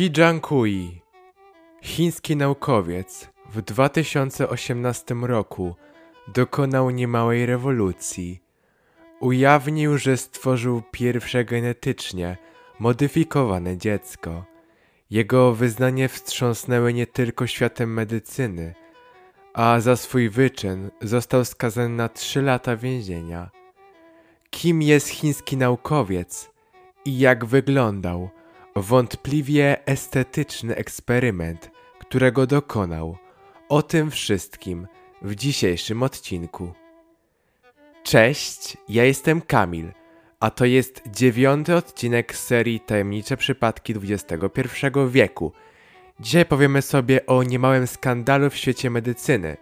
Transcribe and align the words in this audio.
He 0.00 0.10
Jiankui, 0.10 1.02
chiński 1.82 2.36
naukowiec, 2.36 3.28
w 3.50 3.62
2018 3.62 5.14
roku 5.14 5.74
dokonał 6.28 6.90
niemałej 6.90 7.46
rewolucji. 7.46 8.42
Ujawnił, 9.20 9.98
że 9.98 10.16
stworzył 10.16 10.82
pierwsze 10.90 11.44
genetycznie 11.44 12.36
modyfikowane 12.78 13.76
dziecko. 13.76 14.44
Jego 15.10 15.54
wyznanie 15.54 16.08
wstrząsnęły 16.08 16.92
nie 16.94 17.06
tylko 17.06 17.46
światem 17.46 17.92
medycyny, 17.92 18.74
a 19.54 19.80
za 19.80 19.96
swój 19.96 20.30
wyczyn 20.30 20.90
został 21.00 21.44
skazany 21.44 21.88
na 21.88 22.08
3 22.08 22.42
lata 22.42 22.76
więzienia. 22.76 23.50
Kim 24.50 24.82
jest 24.82 25.08
chiński 25.08 25.56
naukowiec 25.56 26.50
i 27.04 27.18
jak 27.18 27.44
wyglądał? 27.44 28.30
Wątpliwie 28.76 29.86
estetyczny 29.86 30.76
eksperyment, 30.76 31.70
którego 31.98 32.46
dokonał. 32.46 33.16
O 33.68 33.82
tym 33.82 34.10
wszystkim 34.10 34.86
w 35.22 35.34
dzisiejszym 35.34 36.02
odcinku. 36.02 36.72
Cześć, 38.02 38.76
ja 38.88 39.04
jestem 39.04 39.40
Kamil, 39.40 39.92
a 40.40 40.50
to 40.50 40.64
jest 40.64 41.02
dziewiąty 41.06 41.76
odcinek 41.76 42.36
serii 42.36 42.80
Tajemnicze 42.80 43.36
Przypadki 43.36 43.94
XXI 44.02 44.86
wieku. 45.08 45.52
Dzisiaj 46.20 46.46
powiemy 46.46 46.82
sobie 46.82 47.26
o 47.26 47.42
niemałym 47.42 47.86
skandalu 47.86 48.50
w 48.50 48.56
świecie 48.56 48.90
medycyny, 48.90 49.56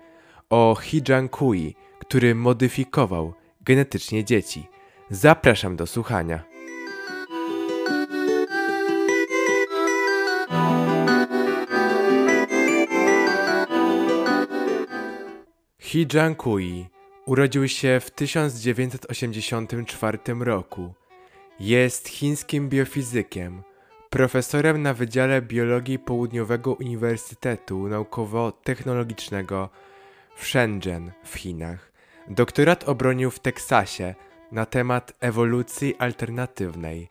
o 0.51 0.77
Hijankui, 0.83 1.75
który 1.98 2.34
modyfikował 2.34 3.34
genetycznie 3.61 4.25
dzieci. 4.25 4.69
Zapraszam 5.11 5.77
do 5.77 5.87
słuchania. 5.87 6.48
He 15.92 16.06
Jiankui 16.06 16.86
urodził 17.27 17.69
się 17.69 18.00
w 18.00 18.11
1984 18.11 20.19
roku. 20.41 20.95
Jest 21.61 22.08
chińskim 22.08 22.69
biofizykiem, 22.69 23.62
profesorem 24.11 24.83
na 24.83 24.95
Wydziale 24.95 25.42
Biologii 25.42 25.98
Południowego 25.98 26.72
Uniwersytetu 26.72 27.89
Naukowo-Technologicznego 27.89 29.69
w 30.36 30.47
Shenzhen 30.47 31.12
w 31.25 31.34
Chinach. 31.34 31.92
Doktorat 32.28 32.89
obronił 32.89 33.30
w 33.30 33.41
Teksasie 33.41 34.14
na 34.52 34.67
temat 34.67 35.12
ewolucji 35.20 35.95
alternatywnej. 35.98 37.08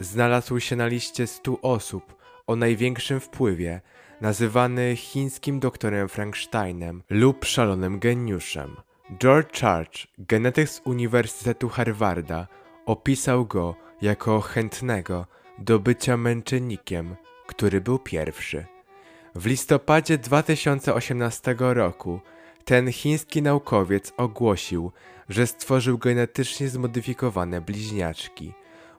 Znalazł 0.00 0.60
się 0.60 0.76
na 0.76 0.86
liście 0.86 1.26
100 1.26 1.60
osób 1.60 2.16
o 2.46 2.56
największym 2.56 3.20
wpływie 3.20 3.80
nazywany 4.22 4.96
chińskim 4.96 5.60
doktorem 5.60 6.08
Frankensteinem 6.08 7.02
lub 7.10 7.44
szalonym 7.44 7.98
geniuszem. 7.98 8.76
George 9.18 9.60
Church, 9.60 10.06
genetyk 10.18 10.68
z 10.68 10.80
Uniwersytetu 10.84 11.68
Harvarda, 11.68 12.46
opisał 12.86 13.46
go 13.46 13.74
jako 14.02 14.40
chętnego 14.40 15.26
do 15.58 15.78
bycia 15.78 16.16
męczennikiem, 16.16 17.16
który 17.46 17.80
był 17.80 17.98
pierwszy. 17.98 18.66
W 19.34 19.46
listopadzie 19.46 20.18
2018 20.18 21.56
roku 21.58 22.20
ten 22.64 22.92
chiński 22.92 23.42
naukowiec 23.42 24.12
ogłosił, 24.16 24.92
że 25.28 25.46
stworzył 25.46 25.98
genetycznie 25.98 26.68
zmodyfikowane 26.68 27.60
bliźniaczki. 27.60 28.52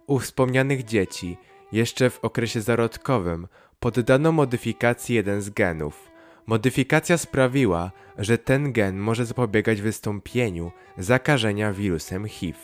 U 0.08 0.20
wspomnianych 0.20 0.84
dzieci, 0.84 1.38
jeszcze 1.72 2.10
w 2.10 2.20
okresie 2.20 2.62
zarodkowym, 2.62 3.48
poddano 3.84 4.32
modyfikacji 4.32 5.16
jeden 5.16 5.42
z 5.42 5.50
genów. 5.50 6.12
Modyfikacja 6.48 7.18
sprawiła, 7.18 7.92
że 8.18 8.38
ten 8.38 8.74
gen 8.74 8.98
może 8.98 9.26
zapobiegać 9.26 9.82
wystąpieniu 9.82 10.72
zakażenia 10.98 11.74
wirusem 11.74 12.28
HIV. 12.28 12.60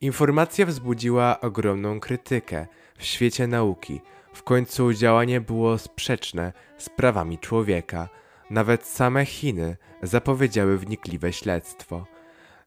Informacja 0.00 0.66
wzbudziła 0.66 1.40
ogromną 1.40 2.00
krytykę 2.00 2.66
w 2.98 3.04
świecie 3.04 3.46
nauki. 3.46 4.00
W 4.32 4.42
końcu 4.42 4.92
działanie 4.92 5.40
było 5.40 5.78
sprzeczne 5.78 6.52
z 6.78 6.88
prawami 6.88 7.38
człowieka. 7.38 8.08
Nawet 8.50 8.86
same 8.86 9.26
Chiny 9.26 9.76
zapowiedziały 10.02 10.78
wnikliwe 10.78 11.32
śledztwo. 11.32 12.06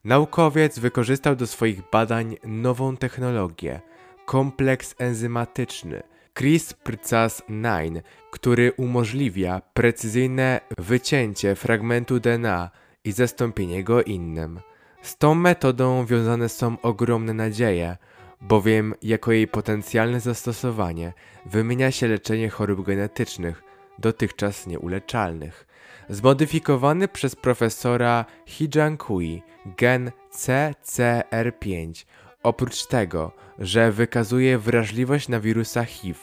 Naukowiec 0.04 0.80
wykorzystał 0.80 1.36
do 1.36 1.48
swoich 1.48 1.90
badań 1.92 2.38
nową 2.44 2.98
technologię 2.98 3.82
kompleks 4.26 4.96
enzymatyczny– 4.98 6.04
CRISPR-Cas9, 6.36 8.02
który 8.32 8.72
umożliwia 8.78 9.62
precyzyjne 9.74 10.62
wycięcie 10.78 11.56
fragmentu 11.56 12.20
DNA 12.20 12.72
i 13.04 13.12
zastąpienie 13.12 13.84
go 13.84 14.04
innym. 14.04 14.60
Z 15.02 15.18
tą 15.18 15.36
metodą 15.36 16.06
wiązane 16.06 16.50
są 16.50 16.78
ogromne 16.82 17.34
nadzieje, 17.34 17.98
bowiem 18.42 18.94
jako 19.02 19.32
jej 19.32 19.48
potencjalne 19.48 20.20
zastosowanie 20.20 21.14
wymienia 21.46 21.92
się 21.92 22.08
leczenie 22.08 22.50
chorób 22.50 22.86
genetycznych, 22.86 23.64
dotychczas 24.00 24.68
nieuleczalnych. 24.68 25.68
Zmodyfikowany 26.10 27.08
przez 27.08 27.36
profesora 27.36 28.26
Hijankui 28.46 29.44
gen 29.78 30.12
CCR5 30.32 32.06
Oprócz 32.46 32.86
tego, 32.86 33.32
że 33.60 33.92
wykazuje 33.92 34.58
wrażliwość 34.58 35.28
na 35.28 35.40
wirusa 35.40 35.86
HIV, 35.86 36.20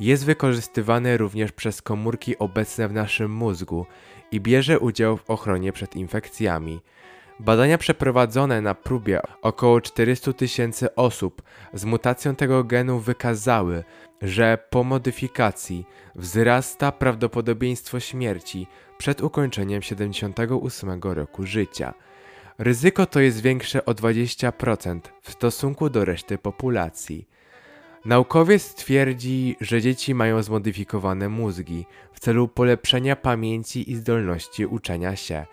jest 0.00 0.24
wykorzystywany 0.24 1.16
również 1.16 1.52
przez 1.52 1.82
komórki 1.82 2.38
obecne 2.38 2.88
w 2.88 2.92
naszym 2.92 3.32
mózgu 3.32 3.86
i 4.32 4.40
bierze 4.40 4.78
udział 4.78 5.16
w 5.16 5.30
ochronie 5.30 5.72
przed 5.72 5.96
infekcjami. 5.96 6.80
Badania 7.40 7.78
przeprowadzone 7.78 8.60
na 8.60 8.74
próbie 8.74 9.20
około 9.42 9.80
400 9.80 10.32
tysięcy 10.32 10.94
osób 10.94 11.42
z 11.74 11.84
mutacją 11.84 12.36
tego 12.36 12.64
genu 12.64 12.98
wykazały, 12.98 13.84
że 14.22 14.58
po 14.70 14.84
modyfikacji 14.84 15.86
wzrasta 16.14 16.92
prawdopodobieństwo 16.92 18.00
śmierci 18.00 18.66
przed 18.98 19.20
ukończeniem 19.20 19.82
78 19.82 21.00
roku 21.02 21.46
życia. 21.46 21.94
Ryzyko 22.62 23.06
to 23.06 23.20
jest 23.20 23.40
większe 23.40 23.84
o 23.84 23.92
20% 23.92 25.00
w 25.22 25.30
stosunku 25.30 25.90
do 25.90 26.04
reszty 26.04 26.38
populacji. 26.38 27.28
Naukowiec 28.04 28.74
twierdzi, 28.74 29.56
że 29.60 29.80
dzieci 29.80 30.14
mają 30.14 30.42
zmodyfikowane 30.42 31.28
mózgi 31.28 31.86
w 32.12 32.20
celu 32.20 32.48
polepszenia 32.48 33.16
pamięci 33.16 33.90
i 33.90 33.96
zdolności 33.96 34.66
uczenia 34.66 35.16
się. 35.16 35.46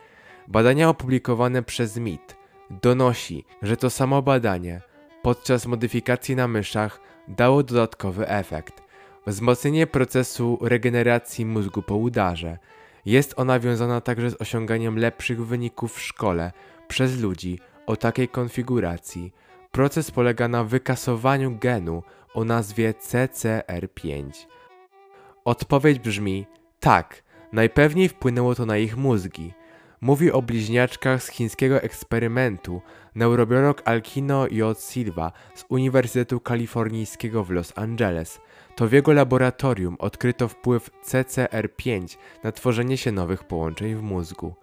Badania 0.48 0.90
opublikowane 0.90 1.64
przez 1.64 1.98
MIT 1.98 2.36
donosi, 2.82 3.46
że 3.62 3.78
to 3.78 3.90
samo 3.90 4.22
badanie 4.22 4.82
podczas 5.22 5.66
modyfikacji 5.66 6.36
na 6.36 6.48
myszach 6.48 7.00
dało 7.28 7.64
dodatkowy 7.64 8.28
efekt 8.28 8.84
wzmocnienie 9.28 9.88
procesu 9.88 10.58
regeneracji 10.62 11.46
mózgu 11.46 11.82
po 11.82 11.96
udarze. 11.96 12.58
Jest 13.06 13.34
ona 13.38 13.60
wiązana 13.60 14.02
także 14.02 14.32
z 14.32 14.42
osiąganiem 14.42 14.98
lepszych 15.00 15.46
wyników 15.46 15.94
w 15.94 16.02
szkole 16.02 16.52
przez 16.88 17.20
ludzi 17.20 17.60
o 17.86 17.96
takiej 17.96 18.28
konfiguracji. 18.28 19.34
Proces 19.72 20.12
polega 20.12 20.48
na 20.48 20.64
wykasowaniu 20.64 21.58
genu 21.58 22.04
o 22.34 22.44
nazwie 22.44 22.94
CCR5. 22.94 24.32
Odpowiedź 25.46 26.00
brzmi 26.00 26.46
tak, 26.80 27.24
najpewniej 27.54 28.10
wpłynęło 28.10 28.56
to 28.56 28.66
na 28.66 28.78
ich 28.78 28.98
mózgi. 28.98 29.54
Mówi 30.02 30.32
o 30.32 30.42
bliźniaczkach 30.42 31.24
z 31.24 31.28
chińskiego 31.28 31.82
eksperymentu 31.82 32.82
neurobiolog 33.16 33.82
Alkino 33.86 34.48
J. 34.48 34.80
Silva 34.82 35.32
z 35.56 35.66
Uniwersytetu 35.70 36.40
Kalifornijskiego 36.40 37.44
w 37.44 37.52
Los 37.52 37.74
Angeles. 37.76 38.40
To 38.76 38.88
w 38.88 38.92
jego 38.92 39.14
laboratorium 39.14 39.96
odkryto 40.00 40.48
wpływ 40.48 40.90
CCR5 41.06 42.18
na 42.44 42.52
tworzenie 42.52 42.98
się 42.98 43.12
nowych 43.12 43.44
połączeń 43.44 43.96
w 43.96 44.02
mózgu. 44.02 44.56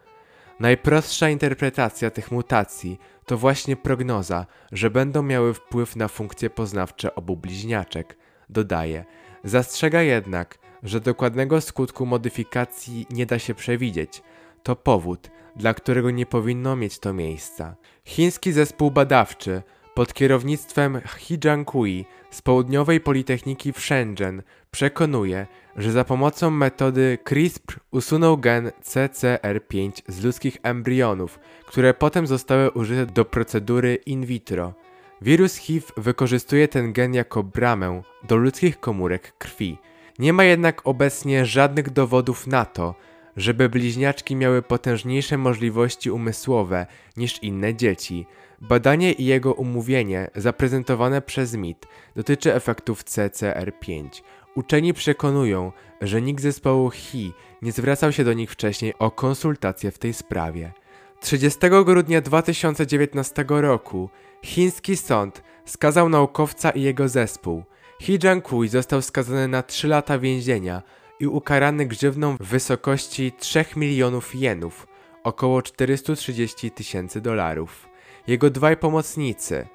Najprostsza 0.60 1.28
interpretacja 1.28 2.10
tych 2.10 2.30
mutacji 2.30 2.98
to 3.26 3.38
właśnie 3.38 3.76
prognoza, 3.76 4.46
że 4.72 4.90
będą 4.90 5.22
miały 5.22 5.54
wpływ 5.54 5.96
na 5.96 6.08
funkcje 6.08 6.50
poznawcze 6.50 7.14
obu 7.14 7.36
bliźniaczek. 7.36 8.16
Dodaje, 8.48 9.04
zastrzega 9.44 10.02
jednak, 10.02 10.58
że 10.82 11.00
dokładnego 11.00 11.60
skutku 11.60 12.06
modyfikacji 12.06 13.06
nie 13.10 13.26
da 13.26 13.38
się 13.38 13.54
przewidzieć. 13.54 14.22
To 14.62 14.76
powód, 14.76 15.30
dla 15.56 15.74
którego 15.74 16.10
nie 16.10 16.26
powinno 16.26 16.76
mieć 16.76 16.98
to 16.98 17.12
miejsca. 17.12 17.76
Chiński 18.04 18.52
zespół 18.52 18.90
badawczy 18.90 19.62
pod 19.94 20.14
kierownictwem 20.14 21.00
He 21.00 21.34
Jiankui 21.44 22.04
z 22.30 22.42
Południowej 22.42 23.00
Politechniki 23.00 23.72
w 23.72 23.80
Shenzhen 23.80 24.42
przekonuje, 24.70 25.46
że 25.76 25.92
za 25.92 26.04
pomocą 26.04 26.50
metody 26.50 27.18
CRISPR 27.24 27.80
usunął 27.90 28.38
gen 28.38 28.70
CCR5 28.82 29.92
z 30.08 30.24
ludzkich 30.24 30.56
embrionów, 30.62 31.38
które 31.66 31.94
potem 31.94 32.26
zostały 32.26 32.70
użyte 32.70 33.12
do 33.12 33.24
procedury 33.24 33.94
in 33.94 34.26
vitro. 34.26 34.74
Wirus 35.22 35.56
HIV 35.56 35.86
wykorzystuje 35.96 36.68
ten 36.68 36.92
gen 36.92 37.14
jako 37.14 37.42
bramę 37.42 38.02
do 38.28 38.36
ludzkich 38.36 38.80
komórek 38.80 39.38
krwi. 39.38 39.78
Nie 40.18 40.32
ma 40.32 40.44
jednak 40.44 40.86
obecnie 40.86 41.46
żadnych 41.46 41.90
dowodów 41.90 42.46
na 42.46 42.64
to, 42.64 42.94
żeby 43.36 43.68
bliźniaczki 43.68 44.36
miały 44.36 44.62
potężniejsze 44.62 45.38
możliwości 45.38 46.10
umysłowe 46.10 46.86
niż 47.16 47.42
inne 47.42 47.74
dzieci. 47.74 48.26
Badanie 48.60 49.12
i 49.12 49.24
jego 49.24 49.54
umówienie 49.54 50.30
zaprezentowane 50.36 51.22
przez 51.22 51.54
MIT 51.54 51.86
dotyczy 52.16 52.54
efektów 52.54 53.04
CCR5. 53.04 54.08
Uczeni 54.54 54.94
przekonują, 54.94 55.72
że 56.00 56.22
nikt 56.22 56.42
zespołu 56.42 56.90
HI 56.90 57.32
nie 57.62 57.72
zwracał 57.72 58.12
się 58.12 58.24
do 58.24 58.32
nich 58.32 58.50
wcześniej 58.50 58.94
o 58.98 59.10
konsultacje 59.10 59.90
w 59.90 59.98
tej 59.98 60.12
sprawie. 60.12 60.72
30 61.20 61.58
grudnia 61.84 62.20
2019 62.20 63.44
roku 63.48 64.10
chiński 64.42 64.96
sąd 64.96 65.42
skazał 65.64 66.08
naukowca 66.08 66.70
i 66.70 66.82
jego 66.82 67.08
zespół. 67.08 67.64
He 68.00 68.12
Jiankui 68.12 68.68
został 68.68 69.02
skazany 69.02 69.48
na 69.48 69.62
3 69.62 69.88
lata 69.88 70.18
więzienia 70.18 70.82
i 71.20 71.26
ukarany 71.26 71.86
grzywną 71.86 72.36
w 72.36 72.46
wysokości 72.46 73.32
3 73.38 73.64
milionów 73.76 74.34
jenów, 74.34 74.86
około 75.22 75.62
430 75.62 76.70
tysięcy 76.70 77.20
dolarów. 77.20 77.88
Jego 78.26 78.50
dwaj 78.50 78.76
pomocnicy, 78.76 79.66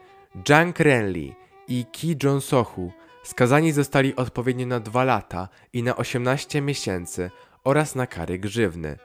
Zhang 0.48 0.80
Renli 0.80 1.36
i 1.68 1.86
Ki 1.92 2.16
Jong-sohu, 2.24 2.90
skazani 3.24 3.72
zostali 3.72 4.16
odpowiednio 4.16 4.66
na 4.66 4.80
2 4.80 5.04
lata 5.04 5.50
i 5.74 5.84
na 5.84 5.96
18 5.96 6.62
miesięcy 6.62 7.32
oraz 7.64 7.96
na 7.96 8.08
kary 8.08 8.40
grzywny. 8.40 8.98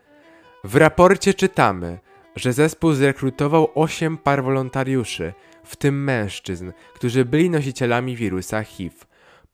W 0.65 0.77
raporcie 0.77 1.35
czytamy, 1.35 1.99
że 2.37 2.53
zespół 2.53 2.93
zrekrutował 2.93 3.71
8 3.75 4.19
par 4.19 4.45
wolontariuszy, 4.45 5.33
w 5.65 5.77
tym 5.77 6.05
mężczyzn, 6.05 6.73
którzy 6.95 7.25
byli 7.25 7.51
nosicielami 7.51 8.17
wirusa 8.17 8.63
HIV. 8.63 8.97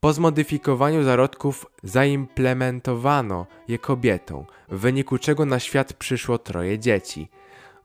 Po 0.00 0.12
zmodyfikowaniu 0.12 1.02
zarodków 1.02 1.67
zaimplementowano 1.82 3.47
je 3.69 3.79
kobietom, 3.79 4.44
w 4.69 4.79
wyniku 4.79 5.19
czego 5.19 5.47
na 5.47 5.58
świat 5.58 5.93
przyszło 5.93 6.38
troje 6.38 6.79
dzieci. 6.79 7.29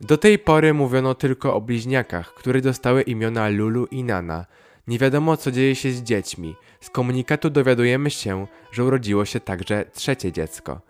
Do 0.02 0.18
tej 0.18 0.40
pory 0.40 0.74
mówiono 0.74 1.16
tylko 1.16 1.56
o 1.56 1.62
bliźniakach, 1.62 2.34
które 2.34 2.62
dostały 2.62 3.02
imiona 3.02 3.50
Lulu 3.50 3.86
i 3.86 4.04
Nana. 4.04 4.46
Nie 4.88 5.00
wiadomo 5.00 5.38
co 5.38 5.52
dzieje 5.52 5.76
się 5.76 5.92
z 5.92 6.04
dziećmi. 6.04 6.56
Z 6.82 6.90
komunikatu 6.90 7.50
dowiadujemy 7.50 8.10
się, 8.10 8.48
że 8.72 8.84
urodziło 8.84 9.26
się 9.26 9.40
także 9.40 9.86
trzecie 9.94 10.32
dziecko. 10.32 10.82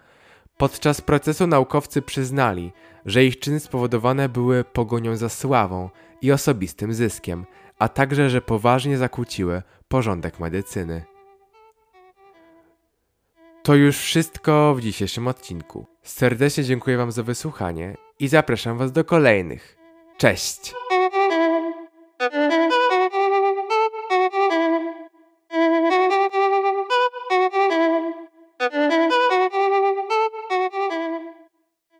Podczas 0.57 1.01
procesu 1.01 1.47
naukowcy 1.47 2.01
przyznali, 2.01 2.71
że 3.05 3.25
ich 3.25 3.39
czyny 3.39 3.59
spowodowane 3.59 4.29
były 4.29 4.63
pogonią 4.63 5.15
za 5.15 5.29
sławą 5.29 5.89
i 6.21 6.31
osobistym 6.31 6.93
zyskiem, 6.93 7.45
a 7.79 7.89
także, 7.89 8.29
że 8.29 8.41
poważnie 8.41 8.97
zakłóciły 8.97 9.61
porządek 9.87 10.39
medycyny. 10.39 11.14
To 13.65 13.75
już 13.75 13.97
wszystko 13.97 14.75
w 14.75 14.81
dzisiejszym 14.81 15.27
odcinku. 15.27 15.85
Serdecznie 16.03 16.63
dziękuję 16.63 16.97
Wam 16.97 17.11
za 17.11 17.23
wysłuchanie 17.23 17.97
i 18.19 18.27
zapraszam 18.27 18.77
Was 18.77 18.91
do 18.91 19.05
kolejnych. 19.05 19.77
Cześć! 20.17 20.73